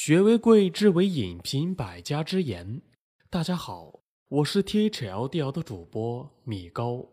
[0.00, 2.80] 学为贵，知为引，品百家之言。
[3.28, 7.04] 大家好，我是 T H L D L 的主播米高。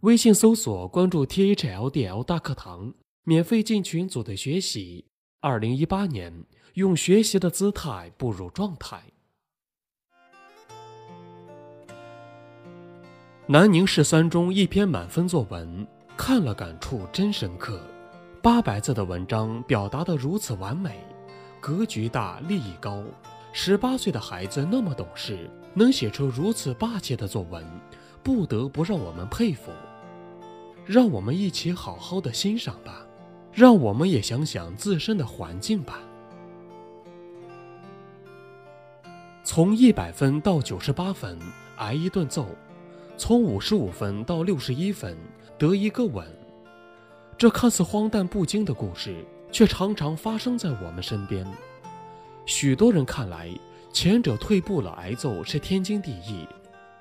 [0.00, 2.92] 微信搜索关注 T H L D L 大课堂，
[3.22, 5.04] 免费进群组队学习。
[5.38, 9.00] 二零一八年，用学习的姿态步入状态。
[13.46, 17.80] 南宁市三中一篇满分作文，看了感触真深刻。
[18.42, 21.00] 八百字的文章表达的如此完美。
[21.66, 23.02] 格局大，利益高。
[23.54, 27.64] 十八岁的孩子那么懂事，能写出如此霸气的作文，
[28.22, 29.72] 不得不让我们佩服。
[30.84, 33.06] 让我们一起好好的欣赏吧，
[33.50, 36.00] 让我们也想想自身的环境吧。
[39.42, 41.38] 从一百分到九十八分，
[41.76, 42.44] 挨一顿揍；
[43.16, 45.16] 从五十五分到六十一分，
[45.56, 46.26] 得一个吻。
[47.38, 49.24] 这看似荒诞不经的故事。
[49.54, 51.46] 却常常发生在我们身边。
[52.44, 53.48] 许多人看来，
[53.92, 56.44] 前者退步了挨揍是天经地义，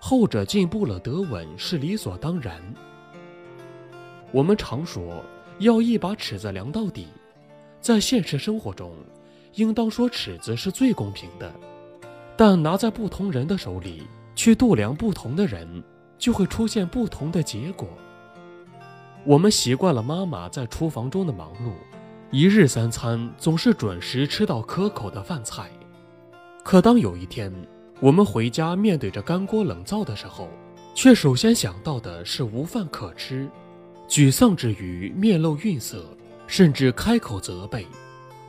[0.00, 2.60] 后者进步了得吻是理所当然。
[4.32, 5.24] 我们常说
[5.60, 7.06] 要一把尺子量到底，
[7.80, 8.92] 在现实生活中，
[9.54, 11.54] 应当说尺子是最公平的，
[12.36, 14.02] 但拿在不同人的手里
[14.34, 15.80] 去度量不同的人，
[16.18, 17.88] 就会出现不同的结果。
[19.24, 21.70] 我们习惯了妈妈在厨房中的忙碌。
[22.32, 25.68] 一日三餐总是准时吃到可口的饭菜，
[26.62, 27.52] 可当有一天
[27.98, 30.48] 我们回家面对着干锅冷灶的时候，
[30.94, 33.48] 却首先想到的是无饭可吃，
[34.08, 36.04] 沮丧之余面露愠色，
[36.46, 37.84] 甚至开口责备，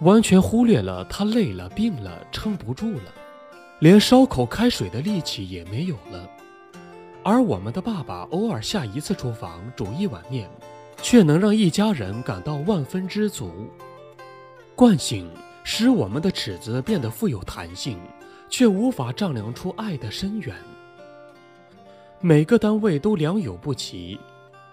[0.00, 3.14] 完全忽略了他累了、病了、撑不住了，
[3.78, 6.28] 连烧口开水的力气也没有了。
[7.22, 10.50] 而我们的爸爸偶尔下一次厨房煮一碗面。
[11.02, 13.50] 却能让一家人感到万分知足。
[14.74, 15.30] 惯性
[15.64, 17.98] 使我们的尺子变得富有弹性，
[18.48, 20.54] 却无法丈量出爱的深远。
[22.20, 24.18] 每个单位都良莠不齐，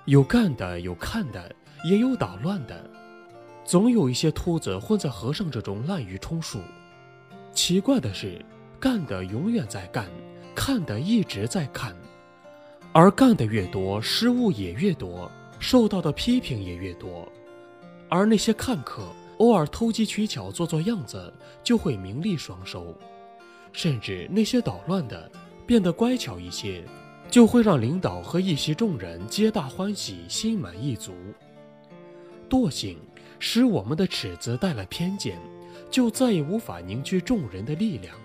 [0.06, 2.90] 有干的，有看的，也有捣乱的，
[3.66, 6.60] 总有一些秃子混在和尚之中滥竽充数。
[7.54, 8.44] 奇怪的是，
[8.80, 10.06] 干的永远在干，
[10.54, 11.96] 看的一直在看，
[12.92, 15.32] 而干的越多，失误也越多。
[15.60, 17.28] 受到的批评也越多，
[18.10, 19.04] 而那些看客
[19.38, 22.94] 偶尔投机取巧做做样子，就会名利双收；
[23.74, 25.30] 甚至那些捣乱的
[25.66, 26.84] 变得乖巧一些，
[27.30, 31.14] 就会让领导和一席众人皆大欢喜、心满意足。
[32.50, 32.98] 惰性
[33.40, 35.38] 使我们的尺子带了偏见，
[35.92, 38.16] 就再也无法凝聚众人的力量。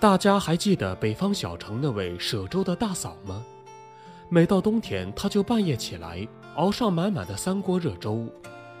[0.00, 3.44] 大家还记得北方小城那位舍粥的大嫂吗？
[4.30, 8.26] 每到冬天，他就半夜起来熬上满满的三锅热粥，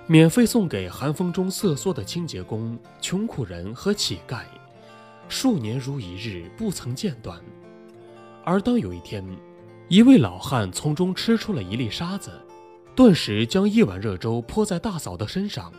[0.06, 4.42] 免费送给寒风中瑟缩的清洁工、穷苦人和乞丐，
[5.26, 7.40] 数年如一日，不曾间断。
[8.44, 9.24] 而当有一天，
[9.88, 12.30] 一位老汉从中吃出了一粒沙子，
[12.94, 15.72] 顿时将一碗热粥泼在大嫂的身上，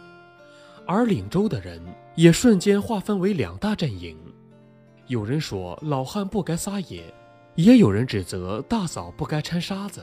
[0.88, 1.80] 而领粥的人
[2.16, 4.18] 也瞬间划分为两大阵营。
[5.06, 7.04] 有人说老汉不该撒野。
[7.60, 10.02] 也有人指责大嫂不该掺沙子。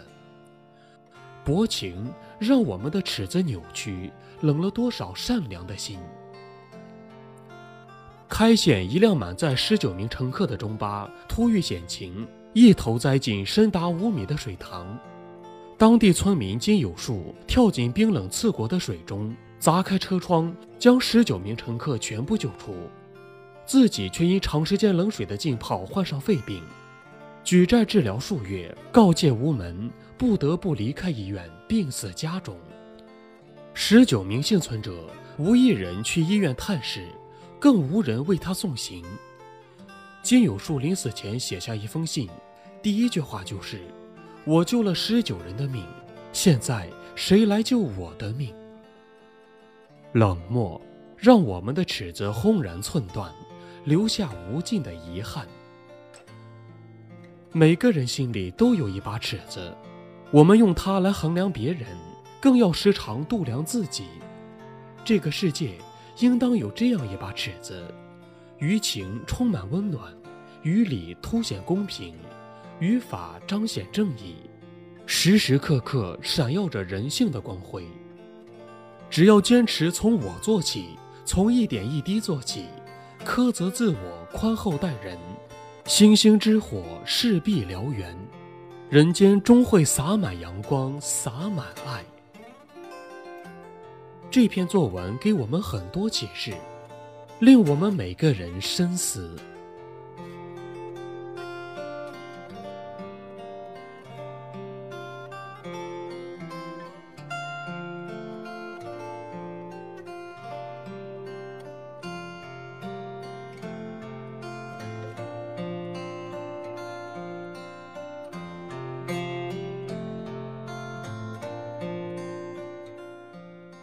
[1.43, 4.13] 薄情让我们的尺子扭曲，
[4.43, 5.99] 冷了多少善良的心。
[8.29, 14.87] 开县一辆满载十九名乘客的中巴突遇险情，一头栽进深达五米的水塘。
[15.79, 22.75] 当地村民金有树跳进冰冷刺骨的水中，砸开车窗，将十九名乘客全部救出，
[23.65, 26.63] 自己却因长时间冷水的浸泡患上肺病。
[27.47, 32.57] 举债治疗数月，告诫无门，不得不离开医院，病死家中。
[33.73, 34.93] 十九名幸存者
[35.39, 37.07] 无一人去医院探视，
[37.61, 39.05] 更无人为他送行。
[40.25, 42.29] 金有树临死前写下一封信，
[42.83, 43.81] 第一句话就是
[44.45, 45.87] ：“我救了十九人的命，
[46.33, 48.53] 现在谁来救我的命？”
[50.11, 50.83] 冷漠
[51.17, 53.33] 让我们的尺子轰然寸断，
[53.85, 55.47] 留下无尽的遗憾。
[57.59, 59.75] 每个人心里都有一把尺子，
[60.31, 61.87] 我们用它来衡量别人，
[62.39, 64.05] 更要时常度量自己。
[65.07, 65.71] 这个世界
[66.19, 67.83] 应当有这样一把尺子：
[68.59, 70.13] 于情充满温暖，
[70.65, 72.15] 于理凸显公平，
[72.79, 74.37] 于法彰显正义，
[75.07, 77.87] 时时刻刻闪耀着人性的光辉。
[79.09, 80.89] 只要坚持从我做起，
[81.25, 82.67] 从一点一滴做起，
[83.25, 85.17] 苛责自我，宽厚待人。
[85.87, 88.13] 星星之火势必燎原，
[88.91, 92.05] 人间终会洒满阳光，洒满爱。
[94.29, 96.53] 这篇作文给我们很多启示：
[97.39, 99.37] 令我们每个人深思。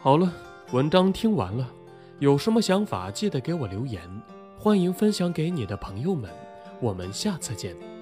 [0.03, 0.29] 好了，
[0.73, 1.65] 文章听完了，
[2.19, 4.01] 有什么想法记得给我留言，
[4.59, 6.29] 欢迎分享给你的朋友们，
[6.81, 7.92] 我们下次见。